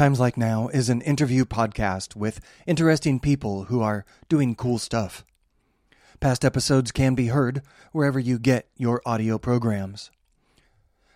[0.00, 5.26] Times Like Now is an interview podcast with interesting people who are doing cool stuff.
[6.20, 7.60] Past episodes can be heard
[7.92, 10.10] wherever you get your audio programs.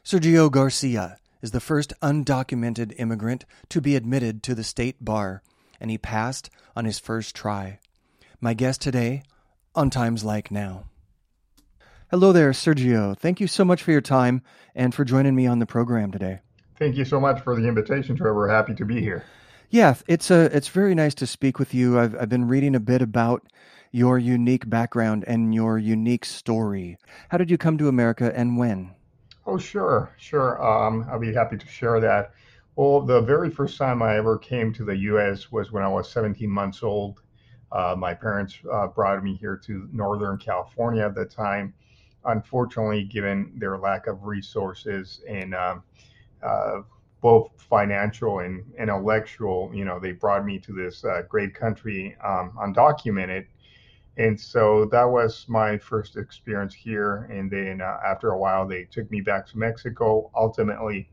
[0.04, 5.42] Sergio Garcia is the first undocumented immigrant to be admitted to the state bar,
[5.80, 7.78] and he passed on his first try.
[8.38, 9.22] My guest today
[9.74, 10.84] on Times Like Now.
[12.10, 13.16] Hello there, Sergio.
[13.16, 14.42] Thank you so much for your time
[14.74, 16.40] and for joining me on the program today.
[16.84, 18.46] Thank you so much for the invitation, Trevor.
[18.46, 19.24] Happy to be here.
[19.70, 21.98] Yeah, it's a, uh, it's very nice to speak with you.
[21.98, 23.42] I've, I've been reading a bit about
[23.90, 26.98] your unique background and your unique story.
[27.30, 28.90] How did you come to America and when?
[29.46, 30.62] Oh, sure, sure.
[30.62, 32.32] Um, I'll be happy to share that.
[32.76, 35.50] Well, the very first time I ever came to the U.S.
[35.50, 37.22] was when I was 17 months old.
[37.72, 41.72] Uh, my parents uh, brought me here to Northern California at the time.
[42.26, 45.82] Unfortunately, given their lack of resources and um,
[46.44, 46.82] uh,
[47.20, 49.70] both financial and intellectual.
[49.74, 53.46] You know, they brought me to this uh, great country um, undocumented.
[54.16, 57.28] And so that was my first experience here.
[57.32, 61.08] And then uh, after a while, they took me back to Mexico, ultimately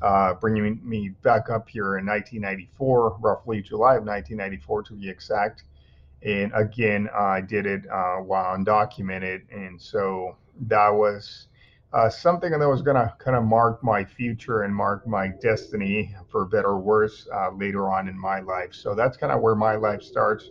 [0.00, 5.64] uh, bringing me back up here in 1994, roughly July of 1994 to be exact.
[6.22, 9.42] And again, I did it uh, while undocumented.
[9.52, 10.36] And so
[10.68, 11.47] that was
[11.92, 16.14] uh, something that was going to kind of mark my future and mark my destiny
[16.30, 18.74] for better or worse uh, later on in my life.
[18.74, 20.50] So that's kind of where my life starts.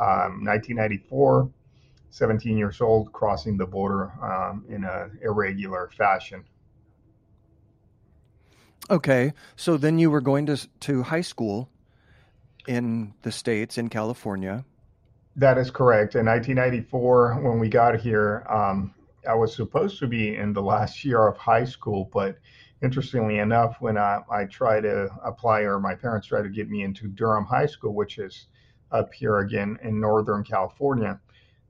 [0.00, 1.50] Um, 1994,
[2.08, 6.44] 17 years old, crossing the border um, in an irregular fashion.
[8.88, 11.68] Okay, so then you were going to to high school
[12.66, 14.64] in the states in California.
[15.36, 16.16] That is correct.
[16.16, 18.92] In 1994, when we got here, um,
[19.28, 22.38] I was supposed to be in the last year of high school, but
[22.82, 26.82] interestingly enough, when I, I tried to apply, or my parents try to get me
[26.82, 28.46] into Durham High School, which is
[28.90, 31.20] up here again in Northern California,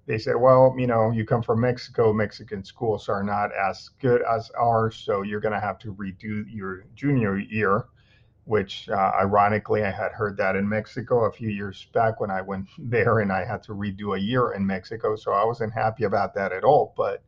[0.06, 4.22] they said, well, you know, you come from Mexico, Mexican schools are not as good
[4.22, 7.84] as ours, so you're going to have to redo your junior year.
[8.44, 12.40] Which, uh, ironically, I had heard that in Mexico a few years back when I
[12.40, 15.14] went there and I had to redo a year in Mexico.
[15.14, 16.92] So I wasn't happy about that at all.
[16.96, 17.22] But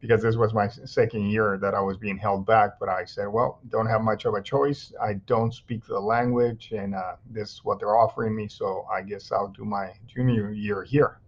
[0.00, 2.78] because this was my second year that I was being held back.
[2.78, 4.92] But I said, well, don't have much of a choice.
[5.02, 8.48] I don't speak the language, and uh, this is what they're offering me.
[8.48, 11.18] So I guess I'll do my junior year here.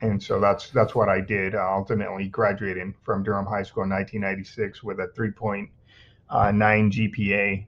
[0.00, 1.54] And so that's that's what I did.
[1.54, 5.68] Uh, ultimately, graduating from Durham High School in 1996 with a 3.9
[6.28, 7.66] uh, GPA.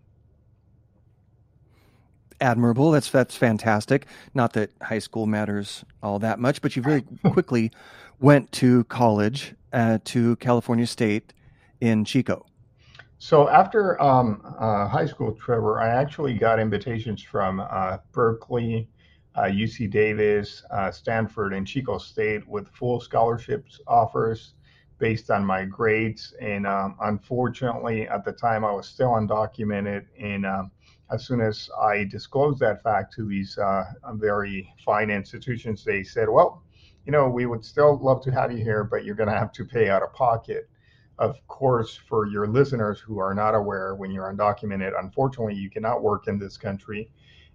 [2.40, 2.90] Admirable.
[2.90, 4.06] That's that's fantastic.
[4.34, 7.70] Not that high school matters all that much, but you very quickly
[8.20, 11.34] went to college uh, to California State
[11.80, 12.46] in Chico.
[13.18, 18.88] So after um, uh, high school, Trevor, I actually got invitations from uh, Berkeley,
[19.36, 24.54] UC uh, Davis, uh, Stanford, and Chico State with full scholarships offers
[24.98, 26.34] based on my grades.
[26.40, 30.06] And um, unfortunately, at the time, I was still undocumented.
[30.20, 30.70] And um,
[31.10, 36.28] as soon as I disclosed that fact to these uh, very fine institutions, they said,
[36.28, 36.62] well,
[37.06, 39.52] you know, we would still love to have you here, but you're going to have
[39.52, 40.68] to pay out of pocket.
[41.18, 46.02] Of course, for your listeners who are not aware, when you're undocumented, unfortunately, you cannot
[46.02, 47.10] work in this country.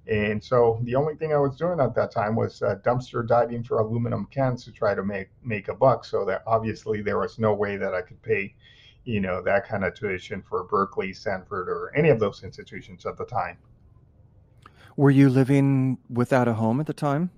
[0.07, 3.63] And so the only thing I was doing at that time was uh, dumpster diving
[3.63, 6.05] for aluminum cans to try to make make a buck.
[6.05, 8.55] So that obviously there was no way that I could pay,
[9.03, 13.17] you know, that kind of tuition for Berkeley, Stanford, or any of those institutions at
[13.17, 13.57] the time.
[14.95, 17.29] Were you living without a home at the time?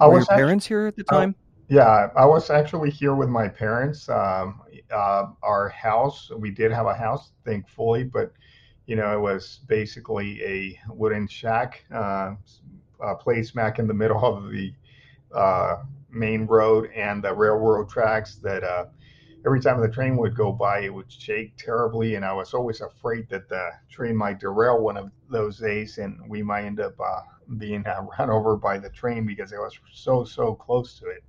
[0.00, 1.36] I Were was your parents here at the time?
[1.68, 4.08] Yeah, I was actually here with my parents.
[4.08, 4.60] Um,
[4.90, 8.32] uh, our house, we did have a house, thankfully, but
[8.86, 12.34] you know, it was basically a wooden shack, uh,
[13.20, 14.72] placed smack in the middle of the
[15.34, 18.36] uh, main road and the railroad tracks.
[18.36, 18.86] That uh,
[19.46, 22.80] every time the train would go by, it would shake terribly, and I was always
[22.80, 26.94] afraid that the train might derail one of those days, and we might end up
[27.00, 27.22] uh,
[27.58, 27.84] being
[28.18, 31.24] run over by the train because it was so so close to it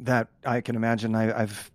[0.00, 1.14] that I can imagine.
[1.14, 1.70] I, have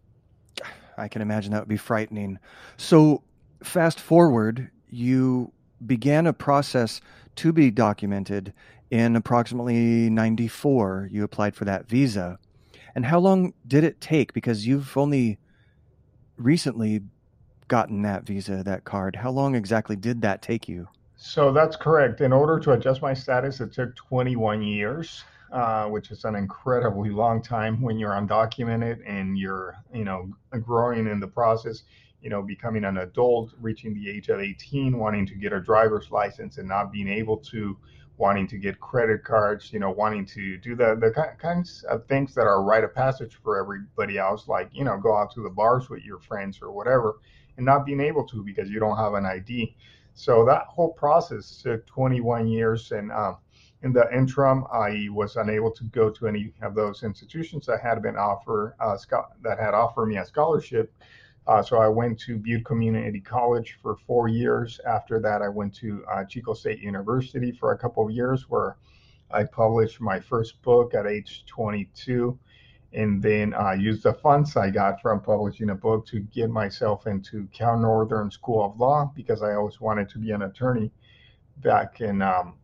[0.97, 2.39] I can imagine that would be frightening.
[2.77, 3.23] So
[3.63, 5.51] fast forward, you
[5.85, 7.01] began a process
[7.37, 8.53] to be documented
[8.91, 12.39] in approximately 94 you applied for that visa.
[12.93, 14.31] And how long did it take?
[14.33, 15.37] Because you've only
[16.37, 17.01] recently
[17.67, 19.15] gotten that visa that card.
[19.15, 20.87] How long exactly did that take you?
[21.17, 22.21] So that's correct.
[22.21, 27.09] In order to adjust my status it took 21 years uh, which is an incredibly
[27.09, 30.29] long time when you're undocumented and you're, you know,
[30.63, 31.83] growing in the process.
[32.21, 36.09] you know, becoming an adult, reaching the age of 18, wanting to get a driver's
[36.09, 37.77] license and not being able to,
[38.17, 42.33] wanting to get credit cards, you know, wanting to do the, the kinds of things
[42.33, 45.49] that are rite of passage for everybody else, like, you know, go out to the
[45.49, 47.19] bars with your friends or whatever,
[47.57, 49.75] and not being able to because you don't have an ID.
[50.13, 52.91] So that whole process took 21 years.
[52.91, 53.37] And um,
[53.85, 58.01] in the interim, I was unable to go to any of those institutions that had
[58.01, 58.97] been offer uh,
[59.43, 60.91] that had offered me a scholarship.
[61.45, 64.79] Uh, so I went to Butte Community College for four years.
[64.87, 68.77] After that, I went to uh, Chico State University for a couple of years, where
[69.29, 72.39] I published my first book at age 22,
[72.93, 77.05] and then I used the funds I got from publishing a book to get myself
[77.05, 80.89] into Cal Northern School of Law because I always wanted to be an attorney.
[81.61, 82.55] Back in um,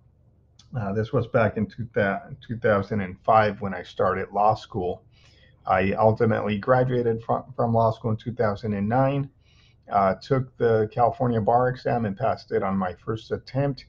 [0.80, 5.04] uh, this was back in 2000, 2005 when I started law school.
[5.66, 9.30] I ultimately graduated from, from law school in 2009,
[9.92, 13.86] uh, took the California bar exam and passed it on my first attempt,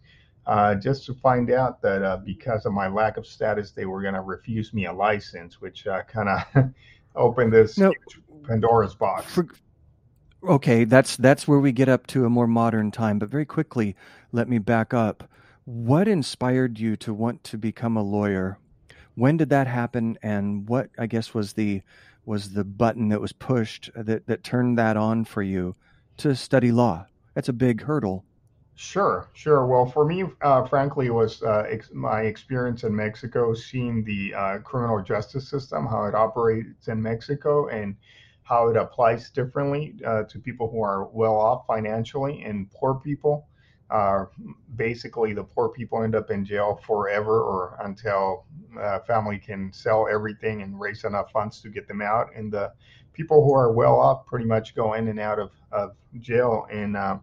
[0.46, 4.02] uh, just to find out that uh, because of my lack of status, they were
[4.02, 6.64] going to refuse me a license, which uh, kind of
[7.14, 7.94] opened this no,
[8.44, 9.32] Pandora's box.
[9.32, 9.46] For,
[10.46, 13.20] okay, that's that's where we get up to a more modern time.
[13.20, 13.94] But very quickly,
[14.32, 15.28] let me back up.
[15.64, 18.58] What inspired you to want to become a lawyer?
[19.14, 21.82] When did that happen, and what I guess was the
[22.24, 25.76] was the button that was pushed that that turned that on for you
[26.16, 27.06] to study law?
[27.34, 28.24] That's a big hurdle.
[28.74, 29.64] Sure, sure.
[29.64, 34.58] Well, for me, uh, frankly, was uh, ex- my experience in Mexico, seeing the uh,
[34.58, 37.94] criminal justice system, how it operates in Mexico, and
[38.42, 43.46] how it applies differently uh, to people who are well off financially and poor people
[43.92, 44.24] uh,
[44.76, 48.46] basically the poor people end up in jail forever or until
[48.80, 52.28] uh, family can sell everything and raise enough funds to get them out.
[52.34, 52.72] And the
[53.12, 56.66] people who are well off pretty much go in and out of, of jail.
[56.72, 57.18] And uh,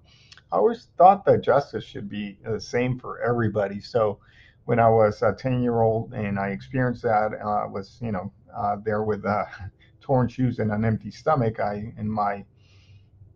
[0.52, 3.82] I always thought that justice should be the same for everybody.
[3.82, 4.20] So
[4.66, 8.12] when I was a 10 year old and I experienced that, I uh, was, you
[8.12, 9.46] know, uh, there with uh,
[10.02, 12.46] torn shoes and an empty stomach, I, in my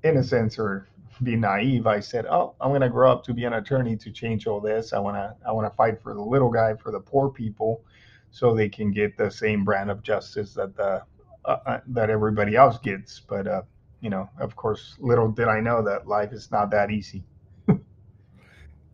[0.03, 0.87] innocence or
[1.21, 4.11] be naive, I said, "Oh, I'm going to grow up to be an attorney to
[4.11, 4.93] change all this.
[4.93, 7.83] I want to I want to fight for the little guy, for the poor people,
[8.31, 11.03] so they can get the same brand of justice that the
[11.45, 13.61] uh, uh, that everybody else gets." But uh,
[14.01, 17.23] you know, of course, little did I know that life is not that easy.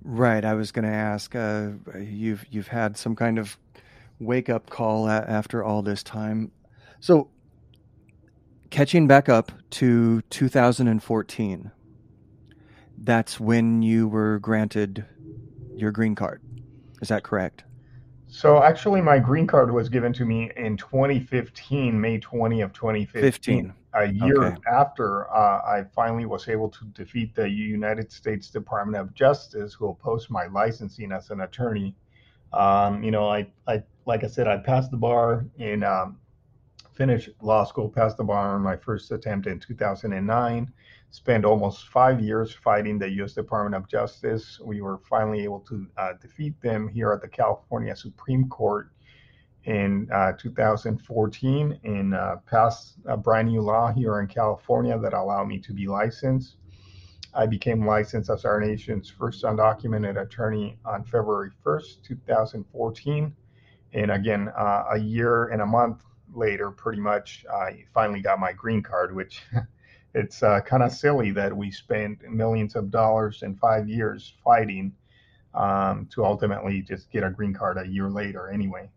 [0.03, 0.43] right.
[0.43, 1.35] I was going to ask.
[1.35, 3.57] Uh, you've you've had some kind of
[4.19, 6.51] wake up call after all this time.
[6.99, 7.29] So,
[8.69, 11.71] catching back up to 2014
[13.03, 15.05] that's when you were granted
[15.75, 16.41] your green card.
[17.01, 17.63] Is that correct?
[18.27, 23.21] So actually, my green card was given to me in 2015, May 20 of 2015.
[23.21, 23.73] 15.
[23.95, 24.57] A year okay.
[24.71, 29.89] after uh, I finally was able to defeat the United States Department of Justice, who
[29.89, 31.95] opposed my licensing as an attorney.
[32.53, 36.19] Um, you know, I, I, like I said, I passed the bar in um,
[36.99, 40.71] finished law school, passed the bar on my first attempt in 2009
[41.11, 43.33] spent almost five years fighting the U.S.
[43.33, 44.59] Department of Justice.
[44.63, 48.91] We were finally able to uh, defeat them here at the California Supreme Court
[49.65, 55.45] in uh, 2014 and uh, pass a brand new law here in California that allowed
[55.45, 56.57] me to be licensed.
[57.33, 63.35] I became licensed as our nation's first undocumented attorney on February 1st, 2014.
[63.93, 68.53] And again, uh, a year and a month later, pretty much, I finally got my
[68.53, 69.41] green card, which
[70.13, 74.93] it's uh, kind of silly that we spent millions of dollars in five years fighting
[75.53, 78.89] um, to ultimately just get a green card a year later anyway.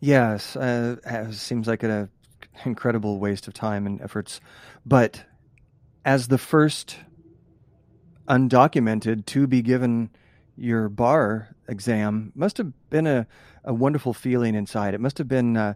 [0.00, 2.10] Yes, uh, it seems like an
[2.64, 4.40] incredible waste of time and efforts.
[4.84, 5.24] But
[6.04, 6.96] as the first
[8.28, 10.10] undocumented to be given
[10.56, 13.26] your bar exam, must have been a,
[13.64, 14.94] a wonderful feeling inside.
[14.94, 15.56] It must have been.
[15.56, 15.74] Uh,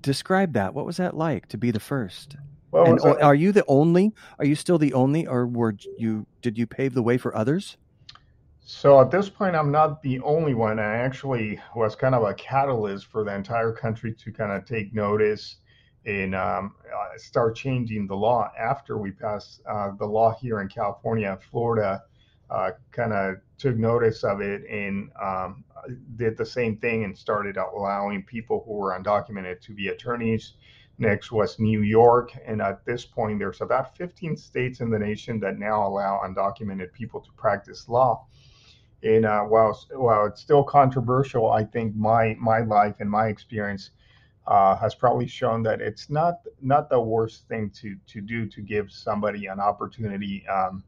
[0.00, 0.74] describe that.
[0.74, 2.36] What was that like to be the first?
[2.70, 4.12] Well, and are you the only?
[4.38, 6.26] Are you still the only, or were you?
[6.42, 7.76] Did you pave the way for others?
[8.60, 10.78] So at this point, I'm not the only one.
[10.78, 14.94] I actually was kind of a catalyst for the entire country to kind of take
[14.94, 15.56] notice
[16.06, 20.68] and um, uh, start changing the law after we passed uh, the law here in
[20.68, 21.36] California.
[21.50, 22.02] Florida
[22.50, 25.64] uh, kind of took notice of it and um,
[26.16, 30.54] did the same thing and started allowing people who were undocumented to be attorneys
[31.00, 32.30] Next was New York.
[32.46, 36.92] And at this point, there's about 15 states in the nation that now allow undocumented
[36.92, 38.26] people to practice law.
[39.02, 43.92] And uh, while, while it's still controversial, I think my, my life and my experience
[44.46, 48.60] uh, has probably shown that it's not not the worst thing to to do to
[48.60, 50.44] give somebody an opportunity.
[50.48, 50.82] Um,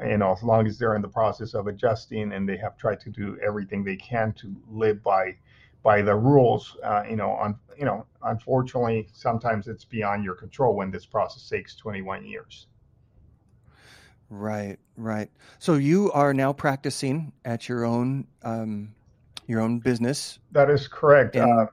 [0.00, 3.00] you know, as long as they're in the process of adjusting and they have tried
[3.00, 5.34] to do everything they can to live by
[5.82, 6.76] by the rules.
[6.82, 11.48] Uh, you know, on you know, unfortunately, sometimes it's beyond your control when this process
[11.48, 12.66] takes 21 years.
[14.30, 15.30] Right, right.
[15.58, 18.94] So you are now practicing at your own um,
[19.46, 20.38] your own business.
[20.52, 21.34] That is correct.
[21.34, 21.66] In, uh,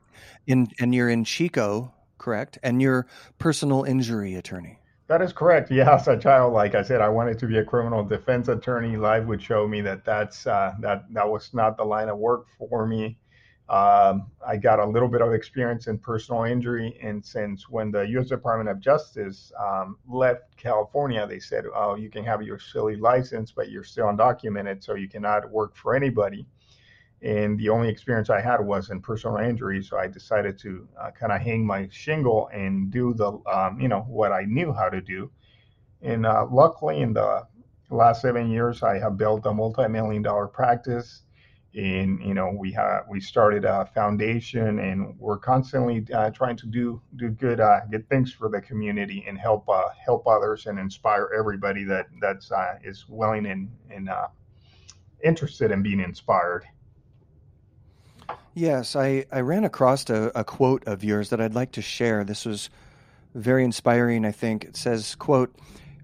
[0.48, 2.58] in and you're in Chico, correct?
[2.64, 4.80] And you're personal injury attorney.
[5.08, 5.72] That is correct.
[5.72, 8.98] Yeah, as a child, like I said, I wanted to be a criminal defense attorney.
[8.98, 12.46] Life would show me that that's uh, that that was not the line of work
[12.60, 13.18] for me.
[13.68, 18.02] Um, I got a little bit of experience in personal injury, and since when the
[18.10, 18.28] U.S.
[18.30, 23.52] Department of Justice um, left California, they said, "Oh, you can have your silly license,
[23.52, 26.46] but you're still undocumented, so you cannot work for anybody."
[27.26, 31.10] And the only experience I had was in personal injury, so I decided to uh,
[31.10, 34.90] kind of hang my shingle and do the, um, you know, what I knew how
[34.90, 35.32] to do.
[36.04, 37.48] And uh, luckily, in the
[37.90, 41.24] last seven years, I have built a multi-million dollar practice
[41.74, 46.68] and you know we have we started a foundation and we're constantly uh, trying to
[46.68, 50.80] do do good uh, good things for the community and help uh, help others and
[50.80, 54.10] inspire everybody that that's uh, is willing and and
[55.24, 56.66] interested in being inspired.
[58.56, 62.24] Yes, I, I ran across a, a quote of yours that I'd like to share.
[62.24, 62.72] This was
[63.36, 64.64] very inspiring, I think.
[64.64, 65.56] It says, quote,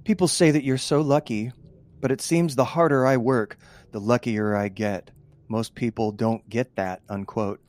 [0.03, 1.51] People say that you're so lucky,
[2.00, 3.58] but it seems the harder I work,
[3.91, 5.12] the luckier I get
[5.51, 7.60] most people don't get that unquote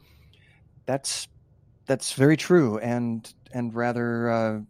[0.87, 1.27] that's
[1.87, 4.61] that's very true and and rather uh,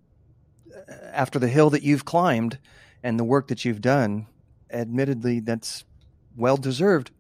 [1.13, 2.59] after the hill that you've climbed
[3.03, 4.27] and the work that you've done
[4.73, 5.85] admittedly that's
[6.37, 7.11] well deserved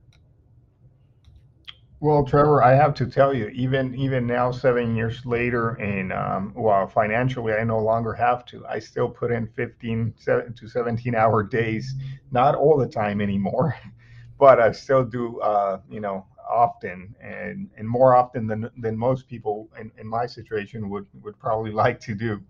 [2.02, 6.52] well trevor i have to tell you even even now seven years later and um,
[6.54, 11.42] while financially i no longer have to i still put in 15 to 17 hour
[11.44, 11.94] days
[12.32, 13.76] not all the time anymore
[14.40, 19.28] but I still do, uh, you know, often and, and more often than, than most
[19.28, 22.42] people in, in my situation would, would probably like to do.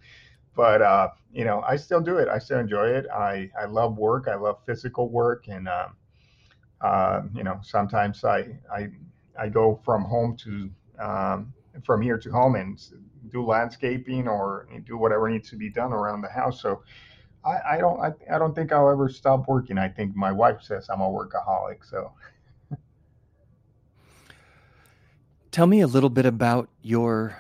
[0.57, 2.29] But, uh, you know, I still do it.
[2.29, 3.07] I still enjoy it.
[3.15, 4.29] I, I love work.
[4.29, 5.49] I love physical work.
[5.49, 5.89] And, uh,
[6.81, 8.89] uh, you know, sometimes I, I,
[9.39, 11.53] I go from home to, um,
[11.85, 12.79] from here to home and
[13.33, 16.61] do landscaping or do whatever needs to be done around the house.
[16.61, 16.83] So
[17.45, 19.79] I, I don't I, I don't think I'll ever stop working.
[19.79, 21.79] I think my wife says I'm a workaholic.
[21.89, 22.13] So
[25.51, 27.37] tell me a little bit about your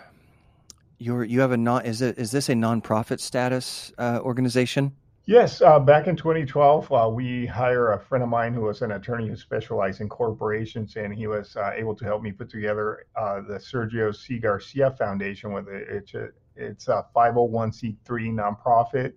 [0.98, 4.96] your you have a non is it is this a nonprofit status uh, organization?
[5.24, 8.92] Yes, uh, back in 2012, uh, we hired a friend of mine who was an
[8.92, 13.06] attorney who specialized in corporations, and he was uh, able to help me put together
[13.14, 14.38] uh, the Sergio C.
[14.38, 15.52] Garcia Foundation.
[15.52, 15.86] With it.
[15.88, 19.14] It's a it's a 501c3 nonprofit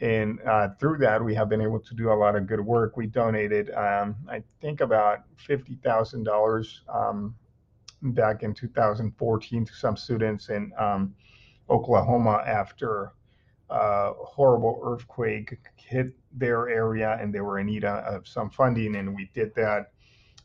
[0.00, 2.96] and uh, through that, we have been able to do a lot of good work.
[2.96, 6.82] We donated, um, I think, about fifty thousand um, dollars
[8.02, 11.14] back in 2014 to some students in um,
[11.70, 13.12] Oklahoma after
[13.74, 19.14] uh, horrible earthquake hit their area, and they were in need of some funding, and
[19.14, 19.90] we did that.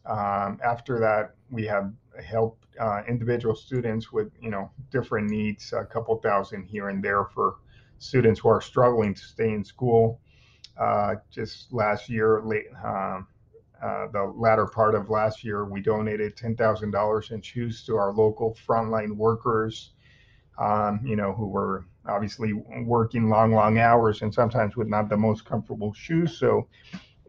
[0.06, 1.94] Um, after that, we have
[2.26, 7.26] helped uh, individual students with you know different needs, a couple thousand here and there
[7.26, 7.58] for
[8.00, 10.20] students who are struggling to stay in school.
[10.80, 13.28] Uh, just last year, late, um,
[13.84, 18.58] uh, the latter part of last year, we donated $10,000 in shoes to our local
[18.68, 19.92] frontline workers,
[20.58, 25.18] um, you know, who were obviously working long, long hours and sometimes with not the
[25.18, 26.38] most comfortable shoes.
[26.38, 26.68] So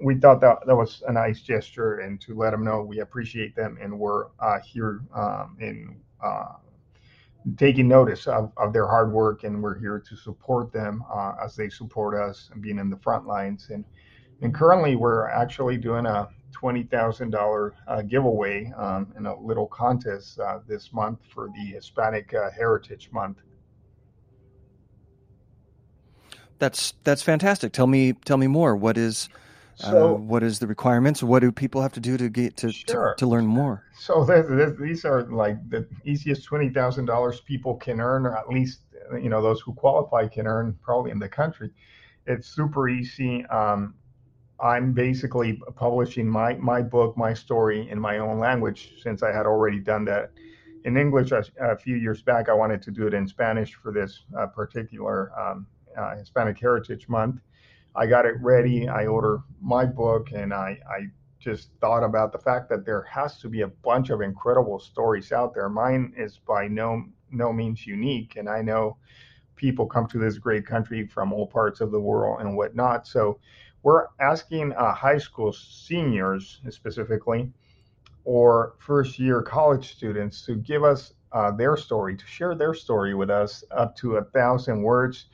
[0.02, 3.54] we thought that that was a nice gesture and to let them know we appreciate
[3.54, 6.54] them and we're uh, here um, in uh,
[7.56, 11.54] taking notice of, of their hard work and we're here to support them uh, as
[11.54, 13.84] they support us and being in the front lines and
[14.42, 20.58] and currently we're actually doing a $20,000 uh, giveaway um, in a little contest uh,
[20.66, 23.38] this month for the Hispanic uh, Heritage Month.
[26.60, 27.72] That's that's fantastic.
[27.72, 28.76] Tell me tell me more.
[28.76, 29.28] What is
[29.82, 31.22] uh, so, uh, what is the requirements?
[31.22, 33.14] What do people have to do to get to sure.
[33.14, 33.82] to, to, learn more?
[33.98, 34.24] So
[34.78, 38.80] these are like the easiest twenty thousand dollars people can earn, or at least
[39.20, 41.70] you know those who qualify can earn, probably in the country.
[42.26, 43.44] It's super easy.
[43.46, 43.94] Um,
[44.60, 49.46] I'm basically publishing my my book, my story in my own language, since I had
[49.46, 50.32] already done that
[50.84, 52.50] in English a, a few years back.
[52.50, 57.08] I wanted to do it in Spanish for this uh, particular um, uh, Hispanic Heritage
[57.08, 57.40] Month
[57.94, 58.88] I got it ready.
[58.88, 63.38] I ordered my book, and I, I just thought about the fact that there has
[63.38, 65.68] to be a bunch of incredible stories out there.
[65.68, 68.36] Mine is by no no means unique.
[68.36, 68.96] And I know
[69.56, 73.06] people come to this great country from all parts of the world and whatnot.
[73.06, 73.38] So
[73.82, 77.52] we're asking uh, high school seniors specifically
[78.24, 83.14] or first year college students to give us uh, their story, to share their story
[83.14, 85.26] with us up to a thousand words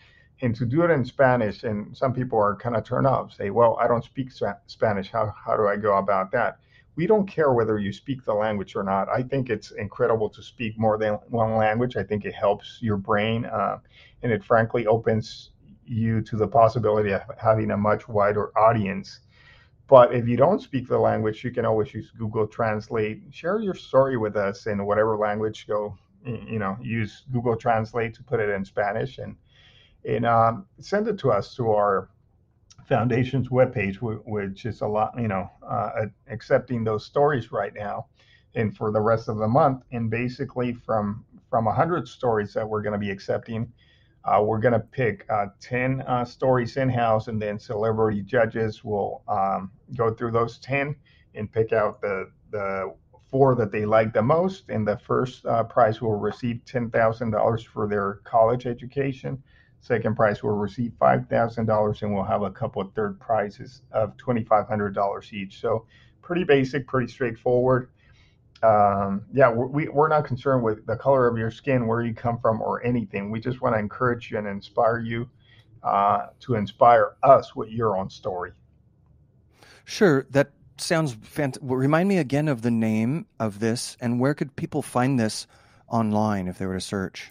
[0.43, 1.65] and to do it in Spanish.
[1.65, 4.31] And some people are kind of turned off, say, well, I don't speak
[4.67, 5.11] Spanish.
[5.11, 6.59] How, how do I go about that?
[6.97, 9.09] We don't care whether you speak the language or not.
[9.09, 11.97] I think it's incredible to speak more than one language.
[11.97, 13.79] I think it helps your brain uh,
[14.23, 15.51] and it frankly opens
[15.85, 19.21] you to the possibility of having a much wider audience.
[19.89, 23.23] But if you don't speak the language, you can always use Google Translate.
[23.31, 25.67] Share your story with us in whatever language.
[25.69, 29.37] Go, you know, use Google Translate to put it in Spanish and
[30.07, 32.09] and um, send it to us to our
[32.87, 38.07] foundation's webpage, which is a lot, you know, uh, accepting those stories right now,
[38.55, 39.83] and for the rest of the month.
[39.93, 43.73] And basically, from from 100 stories that we're going to be accepting,
[44.25, 48.85] uh, we're going to pick uh, 10 uh, stories in house, and then celebrity judges
[48.85, 50.97] will um, go through those 10
[51.35, 52.93] and pick out the, the
[53.31, 54.69] four that they like the most.
[54.69, 59.41] And the first uh, prize will receive $10,000 for their college education.
[59.87, 65.33] Second prize will receive $5,000, and we'll have a couple of third prizes of $2,500
[65.33, 65.61] each.
[65.61, 65.87] So,
[66.23, 67.89] pretty basic, pretty straightforward
[68.63, 72.39] um, yeah, we, we're not concerned with the color of your skin, where you come
[72.39, 73.31] from, or anything.
[73.31, 75.29] We just want to encourage you and inspire you
[75.83, 78.53] uh, to inspire us with your own story.
[79.85, 80.27] Sure.
[80.31, 81.63] That sounds fantastic.
[81.65, 85.47] Remind me again of the name of this and where could people find this
[85.89, 87.31] online if they were to search?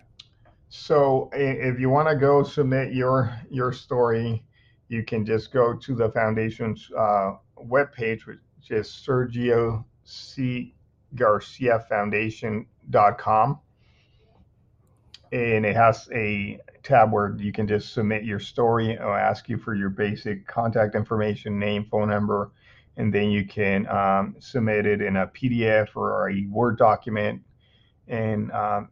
[0.70, 4.44] So if you want to go submit your your story,
[4.88, 10.76] you can just go to the foundation's uh, webpage, which is Sergio C
[11.16, 13.60] garciafoundation.com.
[15.32, 18.92] And it has a tab where you can just submit your story.
[18.92, 22.52] It'll ask you for your basic contact information, name, phone number,
[22.98, 27.42] and then you can um, submit it in a PDF or a Word document,
[28.08, 28.90] and um,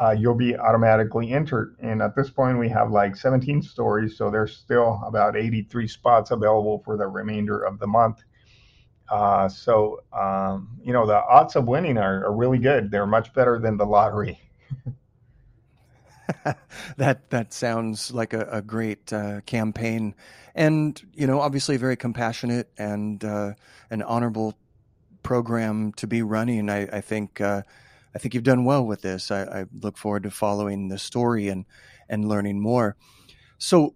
[0.00, 1.76] uh, you'll be automatically entered.
[1.80, 6.30] And at this point, we have like 17 stories, so there's still about 83 spots
[6.30, 8.22] available for the remainder of the month.
[9.08, 12.90] Uh, so um, you know the odds of winning are, are really good.
[12.90, 14.40] They're much better than the lottery.
[16.96, 20.14] that that sounds like a, a great uh, campaign,
[20.54, 23.52] and you know, obviously very compassionate and uh,
[23.90, 24.56] an honorable
[25.22, 26.68] program to be running.
[26.68, 27.62] I, I think uh,
[28.14, 29.30] I think you've done well with this.
[29.30, 31.64] I, I, look forward to following the story and
[32.08, 32.96] and learning more.
[33.58, 33.94] So,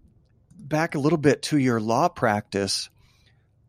[0.58, 2.88] back a little bit to your law practice.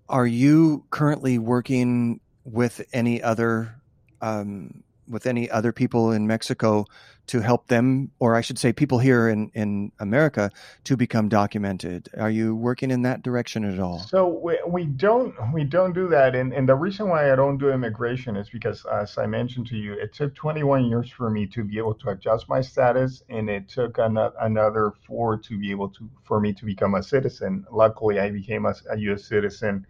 [0.08, 3.76] Are you currently working with any other
[4.22, 6.86] um, with any other people in Mexico
[7.28, 10.50] to help them, or I should say, people here in, in America
[10.86, 12.10] to become documented?
[12.18, 14.00] Are you working in that direction at all?
[14.00, 17.58] So we, we don't we don't do that, and and the reason why I don't
[17.58, 21.46] do immigration is because, as I mentioned to you, it took 21 years for me
[21.48, 25.72] to be able to adjust my status, and it took an, another four to be
[25.72, 27.66] able to for me to become a citizen.
[27.72, 29.26] Luckily, I became a, a U.S.
[29.26, 29.86] citizen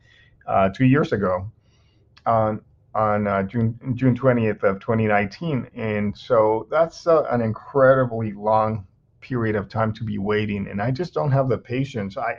[0.47, 1.51] uh, two years ago
[2.25, 2.61] on
[2.97, 8.87] on uh, June June 20th of 2019, and so that's uh, an incredibly long
[9.21, 12.17] period of time to be waiting, and I just don't have the patience.
[12.17, 12.31] I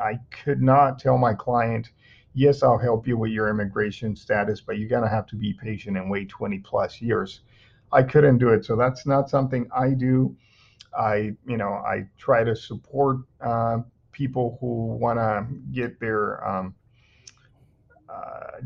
[0.00, 1.90] I, I could not tell my client,
[2.32, 5.98] yes, I'll help you with your immigration status, but you're gonna have to be patient
[5.98, 7.40] and wait 20 plus years.
[7.92, 10.34] I couldn't do it, so that's not something I do.
[10.98, 13.78] I you know I try to support uh,
[14.12, 16.74] people who want to get their um,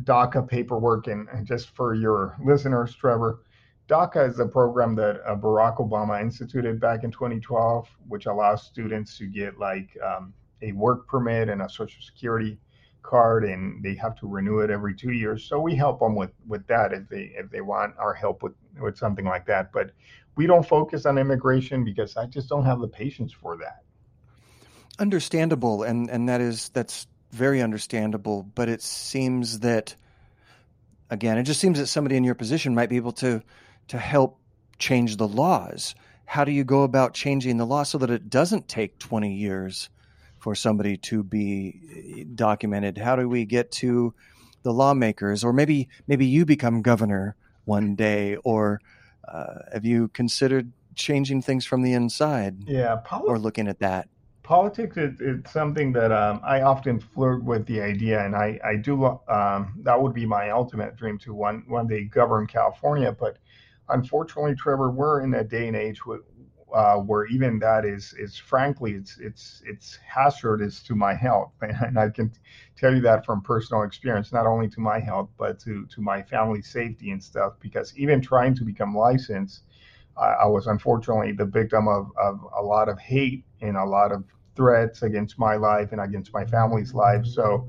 [0.02, 1.06] DACA paperwork.
[1.06, 3.40] And, and, just for your listeners, Trevor,
[3.88, 9.18] DACA is a program that uh, Barack Obama instituted back in 2012, which allows students
[9.18, 12.58] to get like um, a work permit and a social security
[13.02, 15.44] card, and they have to renew it every two years.
[15.44, 18.54] So we help them with with that if they if they want our help with
[18.80, 19.72] with something like that.
[19.72, 19.90] But
[20.36, 23.82] we don't focus on immigration because I just don't have the patience for that.
[24.98, 29.96] Understandable, and and that is that's very understandable, but it seems that
[31.10, 33.42] again, it just seems that somebody in your position might be able to
[33.88, 34.38] to help
[34.78, 35.94] change the laws.
[36.24, 39.90] How do you go about changing the law so that it doesn't take 20 years
[40.38, 42.96] for somebody to be documented?
[42.96, 44.14] How do we get to
[44.62, 48.80] the lawmakers or maybe maybe you become governor one day or
[49.26, 52.64] uh, have you considered changing things from the inside?
[52.66, 54.08] Yeah, or looking at that
[54.44, 55.18] politics is,
[55.50, 60.00] something that um, I often flirt with the idea, and I, I do um, that
[60.00, 63.10] would be my ultimate dream to one one day govern California.
[63.12, 63.38] But
[63.88, 66.00] unfortunately, Trevor, we're in a day and age
[66.74, 71.98] uh, where even that is is frankly it's it's it's hazardous to my health, and
[71.98, 72.32] I can
[72.76, 76.22] tell you that from personal experience, not only to my health but to to my
[76.22, 77.54] family safety and stuff.
[77.60, 79.62] Because even trying to become licensed,
[80.16, 84.12] I, I was unfortunately the victim of of a lot of hate and a lot
[84.12, 84.24] of
[84.56, 87.26] threats against my life and against my family's life.
[87.26, 87.66] So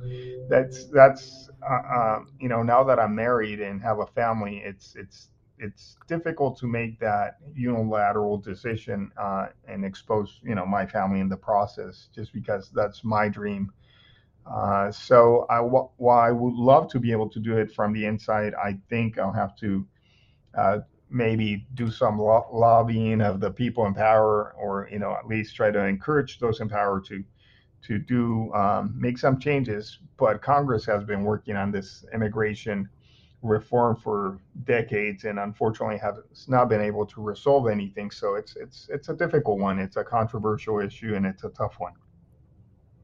[0.47, 4.95] that's that's uh, uh, you know now that I'm married and have a family, it's
[4.95, 5.29] it's
[5.59, 11.29] it's difficult to make that unilateral decision uh, and expose you know my family in
[11.29, 13.71] the process just because that's my dream.
[14.45, 18.05] Uh, so I, while I would love to be able to do it from the
[18.05, 19.87] inside, I think I'll have to
[20.57, 20.79] uh,
[21.09, 25.55] maybe do some lo- lobbying of the people in power, or you know at least
[25.55, 27.23] try to encourage those in power to
[27.83, 29.99] to do um, make some changes.
[30.17, 32.89] But Congress has been working on this immigration
[33.41, 36.15] reform for decades and unfortunately has
[36.47, 38.11] not been able to resolve anything.
[38.11, 39.79] So it's it's it's a difficult one.
[39.79, 41.93] It's a controversial issue and it's a tough one.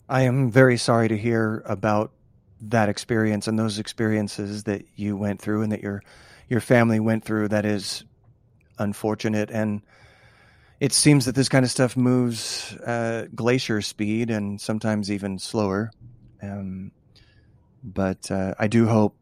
[0.10, 2.12] I am very sorry to hear about
[2.62, 6.04] that experience and those experiences that you went through and that your
[6.52, 7.48] your family went through.
[7.48, 8.04] That is
[8.78, 9.82] unfortunate and
[10.82, 15.92] it seems that this kind of stuff moves uh, glacier speed and sometimes even slower.
[16.42, 16.92] Um,
[17.84, 19.16] but uh, I do hope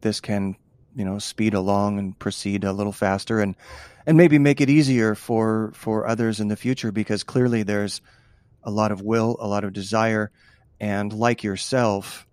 [0.00, 0.56] this can
[0.94, 3.54] you know speed along and proceed a little faster and
[4.04, 8.02] and maybe make it easier for for others in the future because clearly there's
[8.64, 10.30] a lot of will a lot of desire
[10.80, 12.26] and like yourself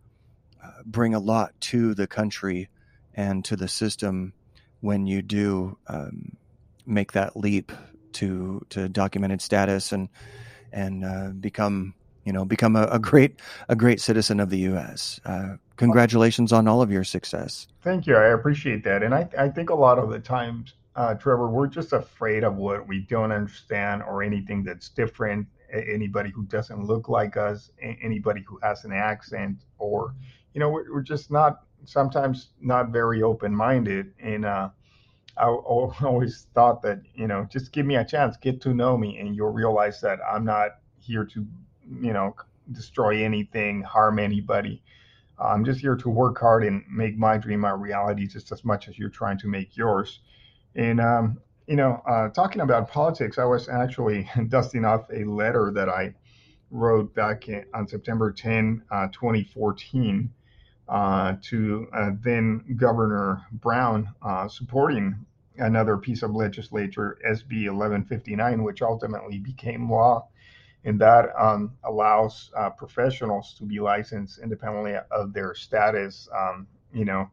[0.63, 2.67] uh, bring a lot to the country
[3.17, 4.31] and to the system
[4.79, 6.37] when you do um,
[6.85, 7.71] make that leap
[8.13, 10.07] to to documented status and
[10.71, 15.19] and uh, become you know become a, a, great a great citizen of the U.S.
[15.25, 17.67] Uh, congratulations on all of your success.
[17.83, 18.15] Thank you.
[18.15, 21.67] I appreciate that, and I I think a lot of the times, uh, Trevor, we're
[21.67, 25.47] just afraid of what we don't understand or anything that's different.
[25.73, 30.15] Anybody who doesn't look like us, anybody who has an accent, or
[30.53, 34.45] you know, we're, we're just not sometimes not very open minded and.
[34.45, 34.69] Uh,
[35.39, 39.19] I always thought that you know just give me a chance, get to know me,
[39.19, 41.45] and you'll realize that I'm not here to
[42.01, 42.35] you know,
[42.71, 44.81] destroy anything, harm anybody.
[45.39, 48.87] I'm just here to work hard and make my dream a reality just as much
[48.87, 50.19] as you're trying to make yours.
[50.75, 55.71] And, um, you know, uh, talking about politics, I was actually dusting off a letter
[55.75, 56.15] that I
[56.71, 60.36] wrote back in, on September 10, uh, 2014, uh,
[60.87, 65.25] to uh, then Governor Brown uh, supporting
[65.57, 70.27] another piece of legislature, SB 1159, which ultimately became law
[70.87, 76.29] and that um, allows uh, professionals to be licensed independently of their status.
[76.33, 77.29] Um, you know,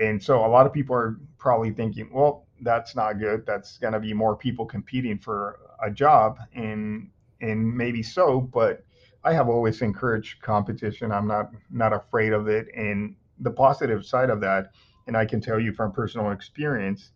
[0.00, 3.44] and so a lot of people are probably thinking, well, that's not good.
[3.46, 7.10] That's going to be more people competing for a job, and
[7.42, 8.84] and maybe so, but
[9.24, 11.12] I have always encouraged competition.
[11.12, 14.72] I'm not not afraid of it, and the positive side of that,
[15.06, 17.10] and I can tell you from personal experience,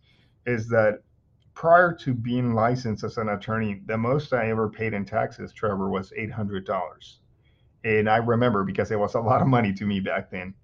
[0.47, 1.03] is that
[1.55, 5.89] prior to being licensed as an attorney, the most I ever paid in taxes, Trevor,
[5.91, 7.21] was eight hundred dollars,
[7.85, 10.55] and I remember because it was a lot of money to me back then.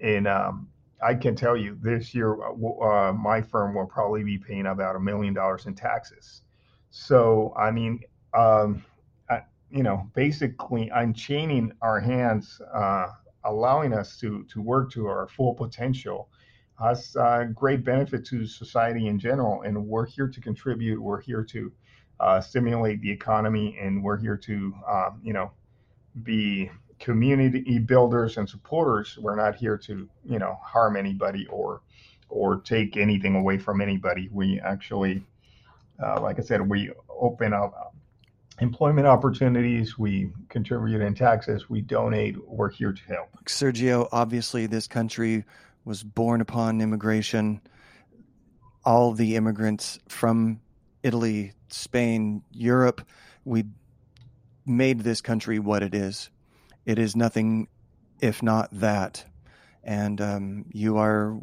[0.00, 0.68] And um,
[1.04, 4.94] I can tell you, this year uh, uh my firm will probably be paying about
[4.94, 6.42] a million dollars in taxes.
[6.90, 8.00] So I mean,
[8.34, 8.84] um,
[9.70, 13.08] you know, basically, unchaining our hands, uh,
[13.44, 16.28] allowing us to to work to our full potential
[16.78, 19.62] has uh, great benefit to society in general.
[19.62, 21.00] And we're here to contribute.
[21.00, 21.72] We're here to
[22.20, 25.50] uh, stimulate the economy, and we're here to, um, you know,
[26.22, 29.18] be community builders and supporters.
[29.18, 31.82] We're not here to, you know, harm anybody or
[32.28, 34.28] or take anything away from anybody.
[34.32, 35.24] We actually,
[36.02, 37.94] uh, like I said, we open up
[38.60, 39.98] employment opportunities.
[39.98, 41.68] We contribute in taxes.
[41.68, 42.36] We donate.
[42.48, 43.28] We're here to help.
[43.46, 45.44] Sergio, obviously, this country
[45.84, 47.60] was born upon immigration.
[48.84, 50.60] All the immigrants from
[51.02, 53.06] Italy, Spain, Europe,
[53.44, 53.64] we
[54.64, 56.30] made this country what it is.
[56.84, 57.68] It is nothing
[58.20, 59.24] if not that.
[59.84, 61.36] And um, you are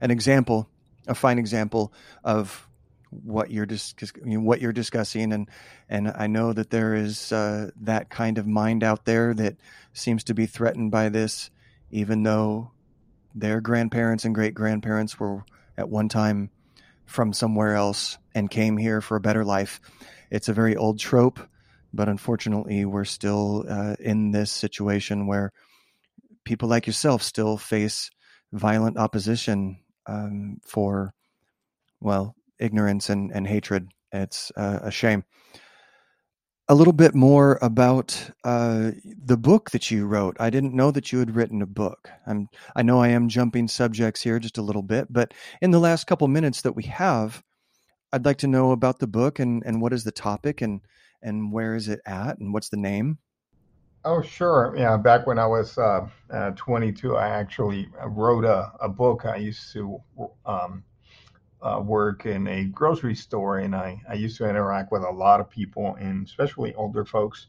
[0.00, 0.68] an example,
[1.06, 1.92] a fine example
[2.24, 2.67] of
[3.10, 5.48] what you're dis- what you're discussing, and
[5.88, 9.56] and I know that there is uh, that kind of mind out there that
[9.92, 11.50] seems to be threatened by this,
[11.90, 12.72] even though
[13.34, 15.44] their grandparents and great grandparents were
[15.76, 16.50] at one time
[17.06, 19.80] from somewhere else and came here for a better life.
[20.30, 21.40] It's a very old trope,
[21.92, 25.52] but unfortunately, we're still uh, in this situation where
[26.44, 28.10] people like yourself still face
[28.52, 31.14] violent opposition um, for
[32.00, 33.88] well, ignorance and, and hatred.
[34.12, 35.24] It's uh, a shame.
[36.70, 38.90] A little bit more about uh,
[39.24, 40.36] the book that you wrote.
[40.38, 42.10] I didn't know that you had written a book.
[42.26, 45.78] I'm, I know I am jumping subjects here just a little bit, but in the
[45.78, 47.42] last couple minutes that we have,
[48.12, 50.80] I'd like to know about the book and, and what is the topic and,
[51.22, 53.18] and where is it at and what's the name?
[54.04, 54.74] Oh, sure.
[54.76, 59.24] Yeah, back when I was uh, uh, 22, I actually wrote a, a book.
[59.26, 60.00] I used to
[60.46, 60.84] um,
[61.62, 65.40] uh, work in a grocery store, and I, I used to interact with a lot
[65.40, 67.48] of people, and especially older folks.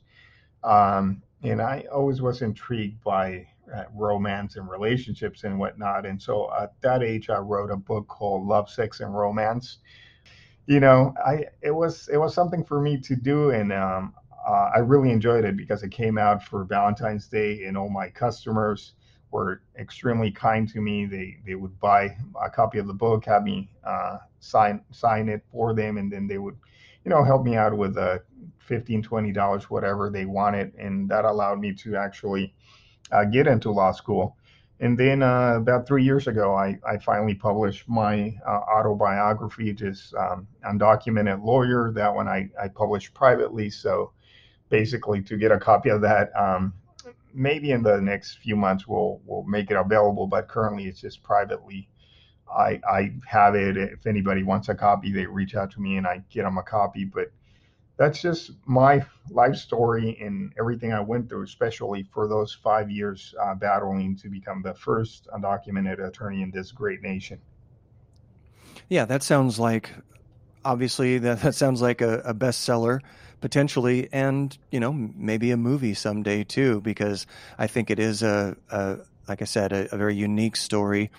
[0.63, 6.05] Um, and I always was intrigued by uh, romance and relationships and whatnot.
[6.05, 9.77] And so at that age, I wrote a book called Love, Sex, and Romance.
[10.65, 14.13] You know, I it was it was something for me to do, and um,
[14.47, 18.09] uh, I really enjoyed it because it came out for Valentine's Day, and all my
[18.09, 18.93] customers
[19.31, 21.05] were extremely kind to me.
[21.05, 25.43] They they would buy a copy of the book, have me uh, sign sign it
[25.51, 26.57] for them, and then they would,
[27.05, 28.19] you know, help me out with uh,
[28.59, 32.53] 15 20 dollars, whatever they wanted, and that allowed me to actually
[33.11, 34.35] uh, get into law school.
[34.81, 40.13] And then uh, about three years ago, I, I finally published my uh, autobiography, just
[40.15, 41.91] um, undocumented lawyer.
[41.91, 43.69] That one I, I published privately.
[43.69, 44.13] So
[44.69, 46.73] basically, to get a copy of that, um,
[47.33, 51.23] maybe in the next few months we'll we'll make it available, but currently it's just
[51.23, 51.87] privately.
[52.49, 53.77] I I have it.
[53.77, 56.63] If anybody wants a copy, they reach out to me and I get them a
[56.63, 57.05] copy.
[57.05, 57.31] But
[57.97, 63.35] that's just my life story and everything I went through, especially for those five years
[63.43, 67.39] uh, battling to become the first undocumented attorney in this great nation.
[68.87, 69.91] Yeah, that sounds like
[70.63, 73.01] obviously that, that sounds like a, a bestseller
[73.41, 77.25] potentially, and you know maybe a movie someday too, because
[77.57, 78.97] I think it is a, a
[79.27, 81.11] like I said, a, a, very unique story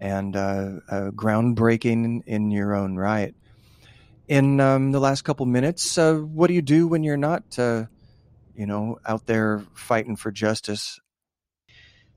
[0.00, 3.34] and uh, groundbreaking in your own right.
[4.28, 7.86] In um, the last couple minutes, uh, what do you do when you're not, uh,
[8.54, 11.00] you know, out there fighting for justice?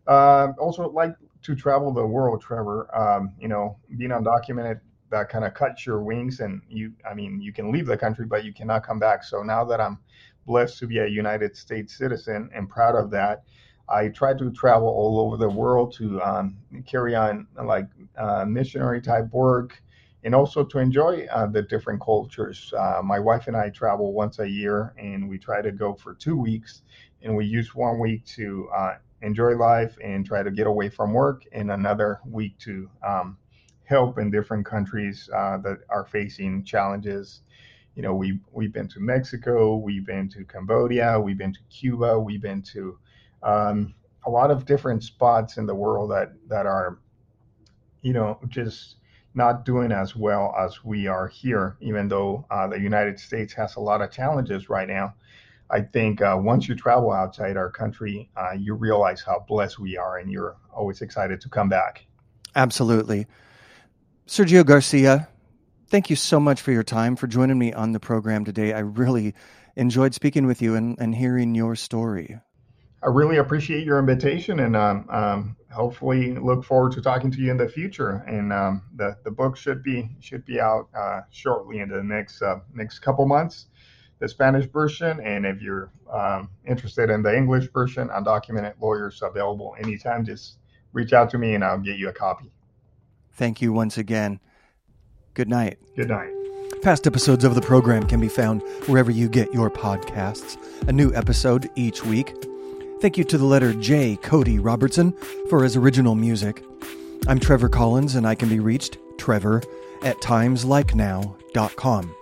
[0.05, 2.93] Uh, also, like to travel the world, Trevor.
[2.95, 7.39] Um, you know, being undocumented that kind of cuts your wings and you i mean
[7.41, 9.23] you can leave the country but you cannot come back.
[9.23, 9.99] So now that i'm
[10.47, 13.43] blessed to be a united states citizen and proud of that
[13.89, 19.01] i try to travel all over the world to um, carry on like uh, missionary
[19.01, 19.81] type work
[20.23, 22.71] and also to enjoy uh, the different cultures.
[22.77, 26.13] Uh, my wife and i travel once a year and we try to go for
[26.13, 26.81] two weeks
[27.21, 31.13] and we use one week to uh, enjoy life and try to get away from
[31.13, 33.37] work and another week to um,
[33.91, 37.41] help in different countries uh, that are facing challenges.
[37.95, 42.17] You know, we we've been to Mexico, we've been to Cambodia, we've been to Cuba,
[42.17, 42.97] we've been to
[43.43, 43.93] um,
[44.25, 46.99] a lot of different spots in the world that that are,
[48.01, 48.95] you know, just
[49.33, 51.75] not doing as well as we are here.
[51.81, 55.13] Even though uh, the United States has a lot of challenges right now,
[55.69, 59.97] I think uh, once you travel outside our country, uh, you realize how blessed we
[59.97, 62.05] are, and you're always excited to come back.
[62.55, 63.27] Absolutely.
[64.31, 65.27] Sergio Garcia,
[65.89, 68.71] thank you so much for your time, for joining me on the program today.
[68.71, 69.35] I really
[69.75, 72.39] enjoyed speaking with you and, and hearing your story.
[73.03, 77.51] I really appreciate your invitation and um, um, hopefully look forward to talking to you
[77.51, 78.23] in the future.
[78.25, 82.41] And um, the, the book should be should be out uh, shortly in the next
[82.41, 83.65] uh, next couple months,
[84.19, 85.19] the Spanish version.
[85.19, 90.23] And if you're um, interested in the English version, undocumented lawyers available anytime.
[90.23, 90.59] Just
[90.93, 92.49] reach out to me and I'll get you a copy.
[93.33, 94.39] Thank you once again.
[95.33, 95.77] Good night.
[95.95, 96.31] Good night.
[96.81, 100.57] Past episodes of the program can be found wherever you get your podcasts.
[100.87, 102.33] A new episode each week.
[103.01, 105.13] Thank you to the letter J, Cody Robertson,
[105.49, 106.63] for his original music.
[107.27, 109.61] I'm Trevor Collins, and I can be reached, Trevor,
[110.03, 112.15] at timeslikenow.com.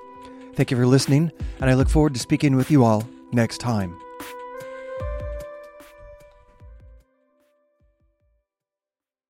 [0.55, 3.97] Thank you for listening, and I look forward to speaking with you all next time.